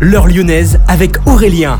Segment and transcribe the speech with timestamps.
[0.00, 1.78] L'heure lyonnaise avec Aurélien.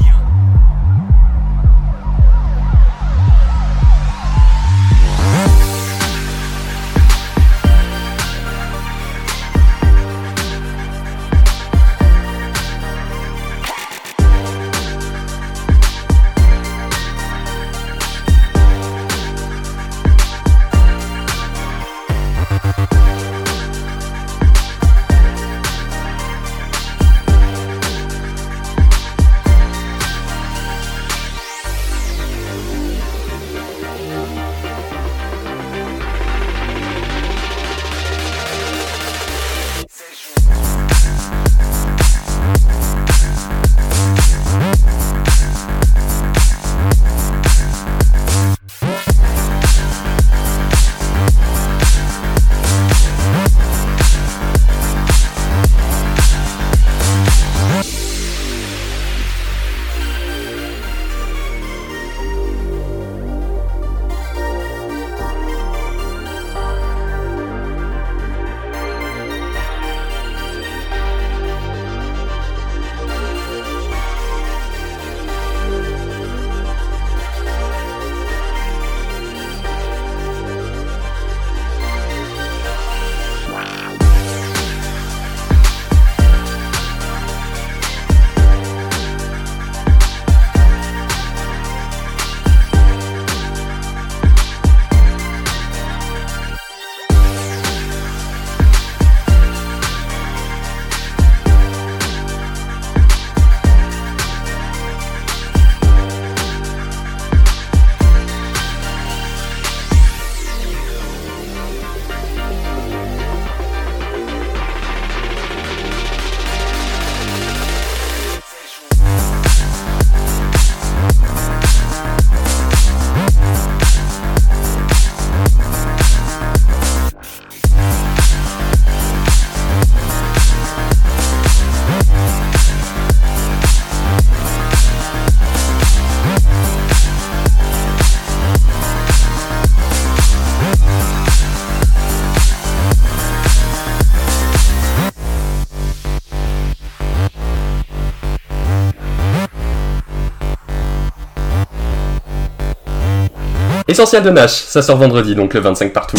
[153.95, 156.17] Essentiel de Nash, ça sort vendredi, donc le 25 partout.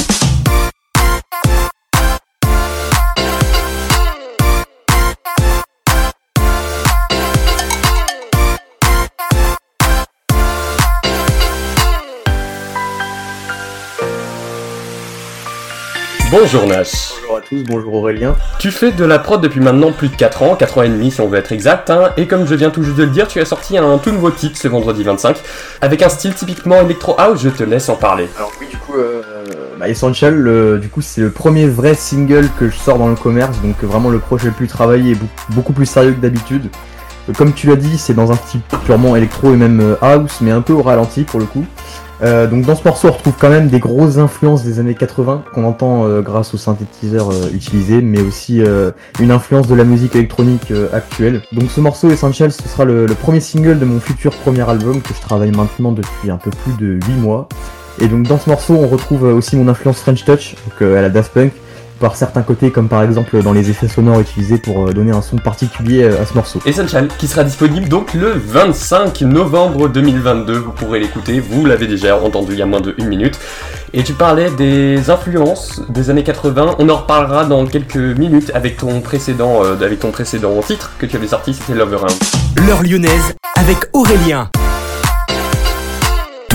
[16.38, 17.14] Bonjour Nash.
[17.22, 18.36] Bonjour à tous, bonjour Aurélien.
[18.60, 21.10] Tu fais de la prod depuis maintenant plus de 4 ans, 4 ans et demi
[21.10, 23.30] si on veut être exact, hein, et comme je viens tout juste de le dire,
[23.30, 25.38] tu as sorti un tout nouveau titre ce vendredi 25,
[25.80, 28.28] avec un style typiquement electro house, je te laisse en parler.
[28.36, 29.22] Alors oui, du coup, euh,
[29.80, 33.62] bah, Essential, du coup, c'est le premier vrai single que je sors dans le commerce,
[33.62, 35.18] donc vraiment le projet le plus travaillé et
[35.52, 36.70] beaucoup plus sérieux que d'habitude.
[37.30, 40.40] Euh, comme tu l'as dit, c'est dans un style purement électro et même euh, house,
[40.42, 41.66] mais un peu au ralenti pour le coup.
[42.24, 45.44] Euh, donc dans ce morceau, on retrouve quand même des grosses influences des années 80
[45.54, 48.62] qu'on entend euh, grâce aux synthétiseurs euh, utilisés, mais aussi
[49.20, 51.42] une influence de la musique électronique actuelle.
[51.52, 55.14] Donc ce morceau Essential, ce sera le, premier single de mon futur premier album que
[55.14, 57.48] je travaille maintenant depuis un peu plus de 8 mois.
[58.00, 61.10] Et donc dans ce morceau, on retrouve aussi mon influence French Touch, donc à la
[61.10, 61.54] Daft Punk,
[62.00, 65.22] par certains côtés, comme par exemple dans les effets sonores utilisés pour euh, donner un
[65.22, 66.60] son particulier euh, à ce morceau.
[66.66, 70.54] Essential, qui sera disponible donc le 25 novembre 2022.
[70.58, 73.40] Vous pourrez l'écouter, vous l'avez déjà entendu il y a moins de une minute.
[73.94, 76.76] Et tu parlais des influences des années 80.
[76.80, 81.06] On en reparlera dans quelques minutes avec ton précédent, euh, avec ton précédent titre que
[81.06, 81.98] tu avais sorti, c'était Lover
[82.58, 84.50] L'heure lyonnaise avec Aurélien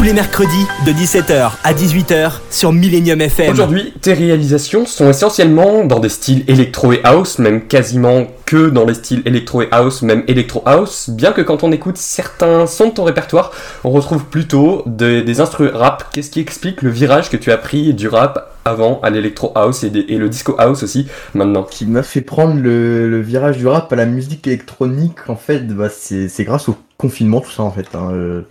[0.00, 3.52] tous les mercredis de 17h à 18h sur Millennium FM.
[3.52, 8.86] Aujourd'hui, tes réalisations sont essentiellement dans des styles électro et house, même quasiment que dans
[8.86, 12.88] les styles électro et house, même électro house, bien que quand on écoute certains sons
[12.88, 13.52] de ton répertoire,
[13.84, 16.06] on retrouve plutôt des, des instruments rap.
[16.14, 19.84] Qu'est-ce qui explique le virage que tu as pris du rap avant à l'électro house
[19.84, 21.64] et, le disco house aussi maintenant?
[21.64, 25.90] Qui m'a fait prendre le, virage du rap à la musique électronique, en fait, bah,
[25.90, 27.94] c'est grâce au confinement, tout ça en fait.
[27.94, 28.44] Hein.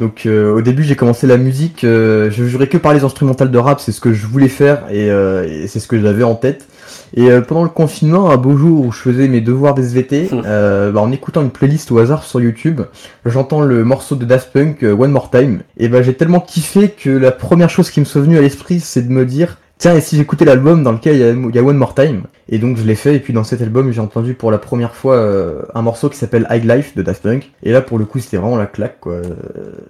[0.00, 3.04] Euh, donc euh, au début j'ai commencé la musique, euh, je jurais que par les
[3.04, 6.24] instrumentales de rap, c'est ce que je voulais faire et, euh, c'est ce que j'avais
[6.24, 6.66] en tête.
[7.16, 10.42] Et pendant le confinement, un beau jour où je faisais mes devoirs d'SVT, hum.
[10.42, 12.82] bah, en écoutant une playlist au hasard sur YouTube,
[13.24, 15.60] j'entends le morceau de Daft Punk One More Time.
[15.76, 18.80] Et bah j'ai tellement kiffé que la première chose qui me soit venue à l'esprit,
[18.80, 21.76] c'est de me dire tiens, et si j'écoutais l'album dans lequel il y, a, One
[21.76, 22.22] More Time?
[22.48, 24.94] Et donc je l'ai fait, et puis dans cet album, j'ai entendu pour la première
[24.94, 27.52] fois euh, un morceau qui s'appelle High Life de Daft Punk.
[27.62, 29.16] Et là, pour le coup, c'était vraiment la claque, quoi.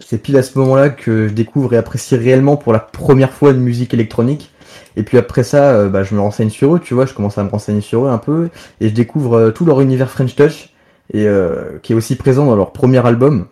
[0.00, 3.50] C'est pile à ce moment-là que je découvre et apprécie réellement pour la première fois
[3.50, 4.50] une musique électronique.
[4.96, 7.38] Et puis après ça, euh, bah, je me renseigne sur eux, tu vois, je commence
[7.38, 8.48] à me renseigner sur eux un peu,
[8.80, 10.70] et je découvre euh, tout leur univers French Touch,
[11.12, 11.26] et
[11.82, 13.44] qui est aussi présent dans leur premier album.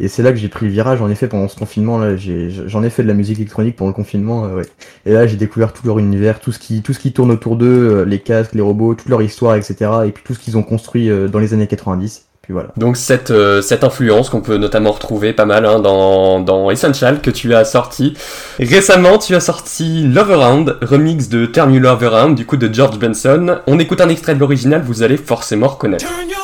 [0.00, 2.50] Et c'est là que j'ai pris le virage, en effet, pendant ce confinement, là, j'ai-
[2.66, 4.66] j'en ai, fait de la musique électronique pendant le confinement, euh, ouais.
[5.06, 7.56] Et là, j'ai découvert tout leur univers, tout ce qui, tout ce qui tourne autour
[7.56, 9.90] d'eux, euh, les casques, les robots, toute leur histoire, etc.
[10.06, 12.26] Et puis tout ce qu'ils ont construit euh, dans les années 90.
[12.42, 12.70] Puis voilà.
[12.78, 17.20] Donc cette, euh, cette influence qu'on peut notamment retrouver pas mal hein, dans, dans Essential
[17.20, 18.14] que tu as sorti.
[18.58, 22.72] Récemment, tu as sorti Love Around, remix de Turn You Love Around du coup de
[22.72, 23.58] George Benson.
[23.66, 26.06] On écoute un extrait de l'original, vous allez forcément reconnaître.
[26.06, 26.37] Turn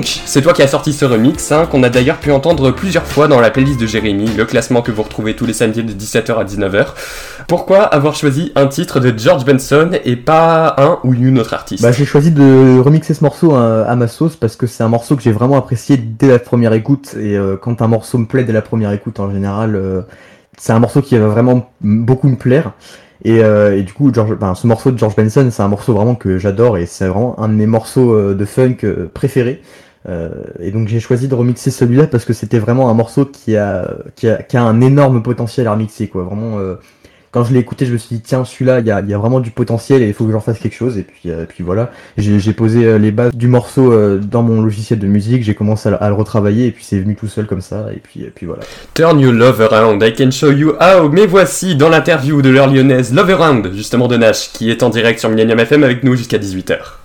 [0.00, 3.04] Donc, c'est toi qui as sorti ce remix, hein, qu'on a d'ailleurs pu entendre plusieurs
[3.04, 5.92] fois dans la playlist de Jérémy, le classement que vous retrouvez tous les samedis de
[5.92, 6.86] 17h à 19h.
[7.46, 11.82] Pourquoi avoir choisi un titre de George Benson et pas un ou une autre artiste?
[11.82, 14.88] Bah, j'ai choisi de remixer ce morceau à, à ma sauce parce que c'est un
[14.88, 17.14] morceau que j'ai vraiment apprécié dès la première écoute.
[17.20, 20.00] Et euh, quand un morceau me plaît dès la première écoute, en général, euh,
[20.56, 22.72] c'est un morceau qui va vraiment beaucoup me plaire.
[23.22, 26.14] Et, euh, du coup, George, ben, ce morceau de George Benson, c'est un morceau vraiment
[26.14, 28.78] que j'adore et c'est vraiment un de mes morceaux de funk
[29.12, 29.60] préférés.
[30.08, 30.30] Euh,
[30.60, 33.96] et donc j'ai choisi de remixer celui-là parce que c'était vraiment un morceau qui a,
[34.16, 36.22] qui a, qui a un énorme potentiel à remixer, quoi.
[36.22, 36.76] Vraiment, euh,
[37.32, 39.18] quand je l'ai écouté, je me suis dit, tiens, celui-là, il y a, y a
[39.18, 40.98] vraiment du potentiel et il faut que j'en fasse quelque chose.
[40.98, 41.90] Et puis, euh, puis voilà.
[42.16, 45.88] J'ai posé euh, les bases du morceau euh, dans mon logiciel de musique, j'ai commencé
[45.88, 47.86] à, à le retravailler et puis c'est venu tout seul comme ça.
[47.94, 48.62] Et puis, et puis voilà.
[48.94, 51.08] Turn your love around, I can show you how.
[51.08, 54.90] Mais voici dans l'interview de l'heure lyonnaise Love Around, justement de Nash, qui est en
[54.90, 56.99] direct sur Millennium FM avec nous jusqu'à 18h.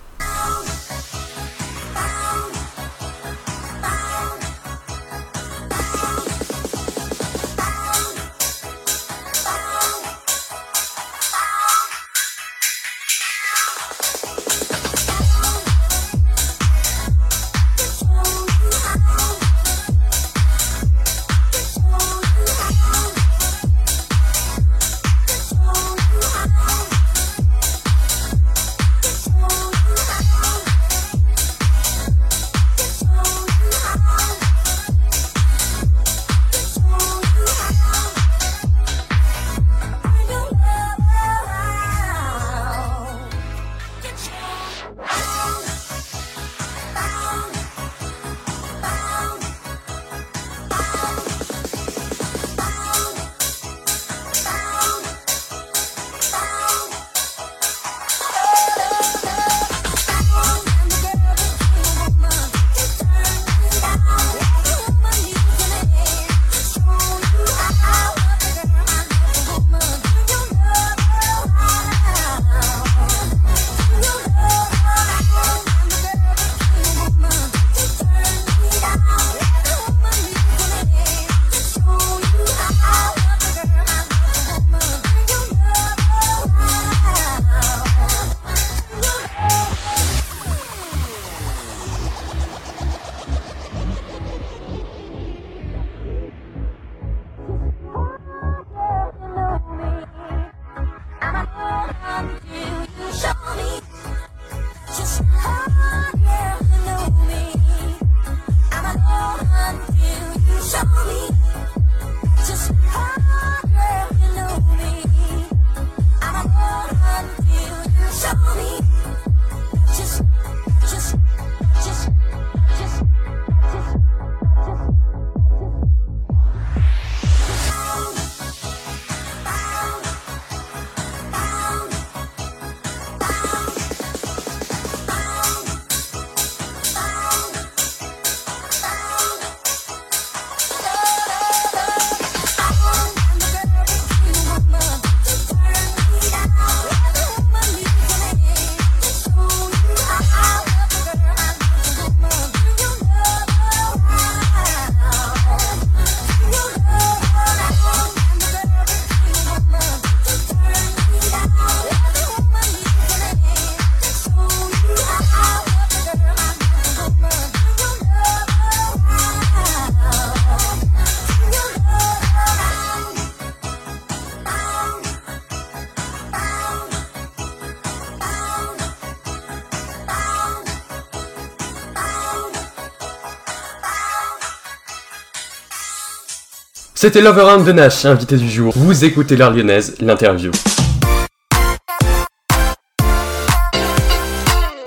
[186.98, 188.72] C'était Lover de Nash, invité du jour.
[188.74, 190.50] Vous écoutez l'heure lyonnaise, l'interview.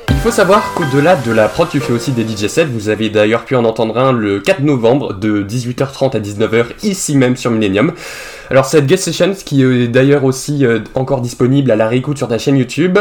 [0.10, 2.66] Il faut savoir qu'au-delà de la prod, tu fais aussi des DJ sets.
[2.66, 7.16] Vous avez d'ailleurs pu en entendre un le 4 novembre de 18h30 à 19h ici
[7.16, 7.94] même sur Millennium.
[8.52, 12.28] Alors cette guest session qui est d'ailleurs aussi euh, encore disponible à la réécoute sur
[12.28, 12.98] ta chaîne YouTube,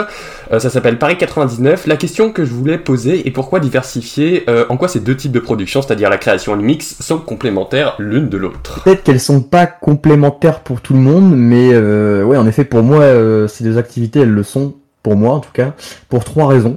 [0.53, 1.87] euh, ça s'appelle Paris 99.
[1.87, 5.33] La question que je voulais poser est pourquoi diversifier euh, en quoi ces deux types
[5.33, 8.83] de production, c'est-à-dire la création et le mix, sont complémentaires l'une de l'autre?
[8.85, 12.83] Peut-être qu'elles sont pas complémentaires pour tout le monde, mais euh, ouais, en effet, pour
[12.83, 13.07] moi,
[13.49, 15.73] ces deux activités, elles le sont, pour moi en tout cas,
[16.11, 16.77] pour trois raisons.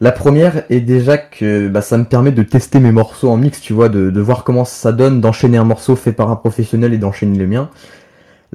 [0.00, 3.60] La première est déjà que bah, ça me permet de tester mes morceaux en mix,
[3.60, 6.92] tu vois, de, de voir comment ça donne, d'enchaîner un morceau fait par un professionnel
[6.92, 7.68] et d'enchaîner le mien.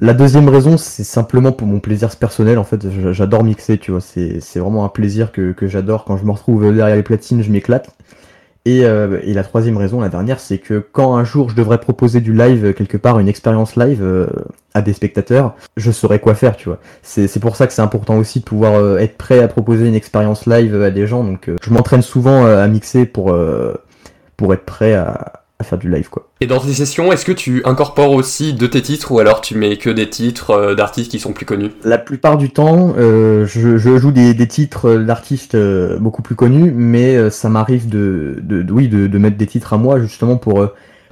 [0.00, 2.58] La deuxième raison, c'est simplement pour mon plaisir personnel.
[2.58, 4.00] En fait, j'adore mixer, tu vois.
[4.00, 6.04] C'est vraiment un plaisir que, j'adore.
[6.04, 7.90] Quand je me retrouve derrière les platines, je m'éclate.
[8.64, 11.78] Et, euh, et la troisième raison, la dernière, c'est que quand un jour je devrais
[11.78, 14.26] proposer du live quelque part, une expérience live euh,
[14.74, 16.78] à des spectateurs, je saurais quoi faire, tu vois.
[17.02, 19.94] C'est pour ça que c'est important aussi de pouvoir euh, être prêt à proposer une
[19.94, 21.24] expérience live à des gens.
[21.24, 26.28] Donc, je m'entraîne souvent à mixer pour être prêt à, à faire du live, quoi.
[26.40, 29.56] Et dans tes sessions, est-ce que tu incorpores aussi de tes titres ou alors tu
[29.56, 31.70] mets que des titres euh, d'artistes qui sont plus connus?
[31.82, 36.36] La plupart du temps, euh, je, je joue des, des titres d'artistes euh, beaucoup plus
[36.36, 39.78] connus, mais euh, ça m'arrive de, de, de- oui, de, de mettre des titres à
[39.78, 40.68] moi justement pour euh,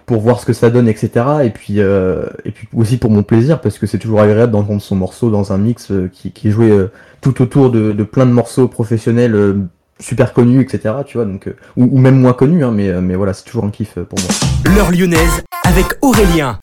[0.06, 1.26] pour voir ce que ça donne, etc.
[1.44, 4.80] Et puis euh, et puis aussi pour mon plaisir parce que c'est toujours agréable d'entendre
[4.80, 8.04] son morceau dans un mix euh, qui, qui est joué euh, tout autour de, de
[8.04, 9.54] plein de morceaux professionnels euh,
[9.98, 10.94] super connus, etc.
[11.06, 13.44] Tu vois donc euh, ou, ou même moins connus, hein, mais euh, mais voilà, c'est
[13.44, 14.28] toujours un kiff euh, pour moi.
[14.74, 16.58] L'heure lyonnaise avec Aurélien.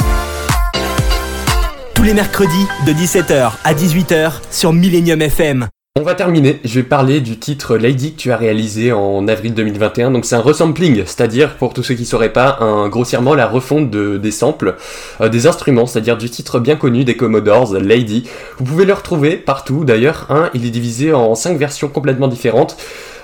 [1.96, 5.68] Tous les mercredis de 17h à 18h sur Millennium FM.
[5.96, 9.54] On va terminer, je vais parler du titre Lady que tu as réalisé en avril
[9.54, 10.10] 2021.
[10.10, 13.92] Donc c'est un resampling, c'est-à-dire pour tous ceux qui sauraient pas, un grossièrement la refonte
[13.92, 14.76] de, des samples,
[15.22, 18.28] euh, des instruments, c'est-à-dire du titre bien connu des Commodores, Lady.
[18.58, 22.76] Vous pouvez le retrouver partout d'ailleurs, hein, il est divisé en cinq versions complètement différentes.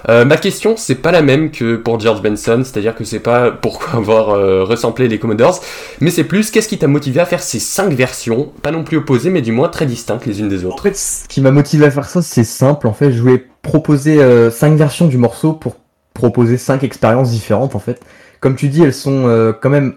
[0.08, 3.52] Euh, ma question, c'est pas la même que pour George Benson, c'est-à-dire que c'est pas
[3.52, 5.60] pourquoi avoir euh, resamplé les Commodores,
[6.00, 8.98] mais c'est plus qu'est-ce qui t'a motivé à faire ces cinq versions, pas non plus
[8.98, 10.84] opposées, mais du moins très distinctes les unes des En autres.
[10.84, 12.88] fait, ce qui m'a motivé à faire ça, c'est simple.
[12.88, 15.76] En fait, je voulais proposer euh, cinq versions du morceau pour
[16.14, 17.76] proposer cinq expériences différentes.
[17.76, 18.00] En fait,
[18.40, 19.96] comme tu dis, elles sont euh, quand même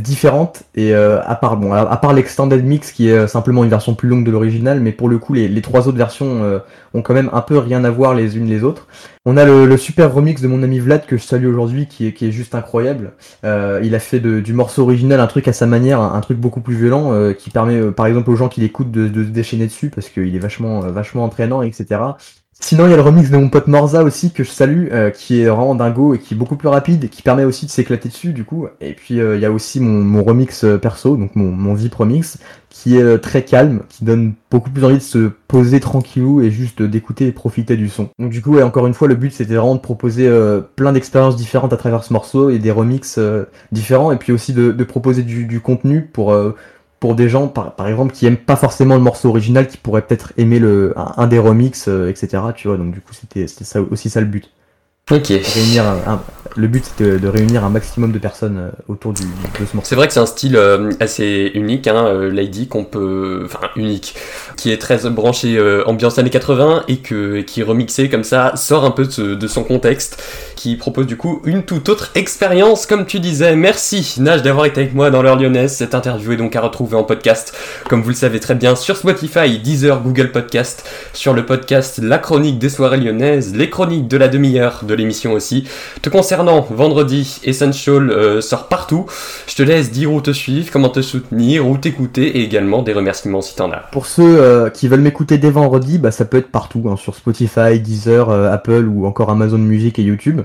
[0.00, 3.70] différentes et euh, à part bon, à, part l'extended mix qui est euh, simplement une
[3.70, 6.58] version plus longue de l'original, mais pour le coup, les, trois autres versions euh,
[6.94, 8.86] ont quand même un peu rien à voir les unes les autres.
[9.24, 12.06] On a le, le super remix de mon ami Vlad que je salue aujourd'hui, qui
[12.06, 13.12] est, qui est juste incroyable.
[13.42, 16.74] Il a fait du morceau original un truc à sa manière, un, truc beaucoup plus
[16.74, 20.10] violent, qui permet par exemple aux gens qui l'écoutent de, de se déchaîner dessus parce
[20.10, 22.00] qu'il est vachement, vachement entraînant, etc.
[22.66, 25.10] Sinon, il y a le remix de mon pote Morza aussi que je salue, euh,
[25.10, 27.70] qui est vraiment dingo et qui est beaucoup plus rapide et qui permet aussi de
[27.70, 28.68] s'éclater dessus du coup.
[28.80, 31.74] Et puis euh, il y a aussi mon, mon remix euh, perso, donc mon, mon
[31.74, 32.38] VIP remix,
[32.70, 36.80] qui est très calme, qui donne beaucoup plus envie de se poser tranquillou et juste
[36.80, 38.08] d'écouter et profiter du son.
[38.18, 40.26] Donc du coup, ouais, encore une fois, le but c'était vraiment de proposer
[40.74, 43.20] plein d'expériences différentes à travers ce morceau et des remixes
[43.72, 46.34] différents, et puis aussi de, proposer du, contenu pour
[47.04, 50.00] pour des gens, par, par exemple, qui aiment pas forcément le morceau original, qui pourraient
[50.00, 52.42] peut-être aimer le un, un des remixes, euh, etc.
[52.56, 54.48] Tu vois, donc du coup, c'était ça aussi ça le but.
[55.10, 55.26] Ok.
[55.28, 56.22] Réunir un- un-
[56.56, 59.88] le but c'était de, réunir un maximum de personnes euh, autour du, de ce morceau.
[59.88, 63.68] C'est vrai que c'est un style euh, assez unique, hein, euh, Lady, qu'on peut, enfin
[63.76, 64.14] unique,
[64.56, 68.90] qui est très branché ambiance années 80 et que qui remixé comme ça sort un
[68.90, 70.22] peu de, son contexte,
[70.56, 73.56] qui propose du coup une toute autre expérience, comme tu disais.
[73.56, 75.74] Merci Nage d'avoir été avec moi dans l'heure lyonnaise.
[75.74, 77.54] Cette interview est donc à retrouver en podcast,
[77.88, 82.18] comme vous le savez très bien, sur Spotify, Deezer, Google Podcast, sur le podcast La
[82.18, 85.64] Chronique des soirées lyonnaises, les chroniques de la demi-heure de l'émission aussi.
[86.36, 89.06] Vendredi, Essential euh, sort partout.
[89.46, 92.92] Je te laisse dire où te suivre, comment te soutenir, où t'écouter et également des
[92.92, 93.82] remerciements si t'en as.
[93.92, 97.14] Pour ceux euh, qui veulent m'écouter dès vendredi, bah, ça peut être partout, hein, sur
[97.14, 100.42] Spotify, Deezer, euh, Apple ou encore Amazon Music et YouTube.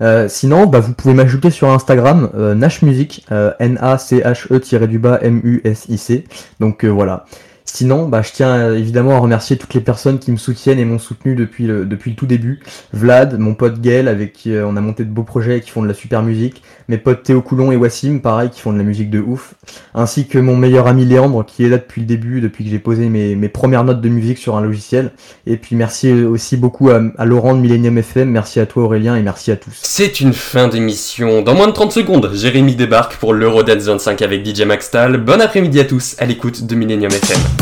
[0.00, 6.24] Euh, sinon, bah, vous pouvez m'ajouter sur Instagram, euh, Nash Music, euh, N-A-C-H-E-du-bas M-U-S-I-C.
[6.60, 7.24] Donc voilà.
[7.70, 10.98] Sinon, bah, je tiens évidemment à remercier toutes les personnes qui me soutiennent et m'ont
[10.98, 12.60] soutenu depuis le, depuis le tout début.
[12.94, 15.70] Vlad, mon pote Gaël, avec qui euh, on a monté de beaux projets et qui
[15.70, 16.62] font de la super musique.
[16.88, 19.54] Mes potes Théo Coulon et Wassim, pareil, qui font de la musique de ouf.
[19.94, 22.78] Ainsi que mon meilleur ami Léandre, qui est là depuis le début, depuis que j'ai
[22.78, 25.12] posé mes, mes premières notes de musique sur un logiciel.
[25.46, 29.14] Et puis merci aussi beaucoup à, à Laurent de Millennium FM, merci à toi Aurélien
[29.14, 29.78] et merci à tous.
[29.82, 31.42] C'est une fin d'émission.
[31.42, 35.18] Dans moins de 30 secondes, Jérémy débarque pour l'Eurodance 25 avec DJ Maxtal.
[35.18, 37.57] Bon après-midi à tous à l'écoute de Millennium FM.